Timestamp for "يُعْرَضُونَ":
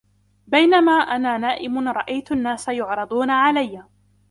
2.67-3.29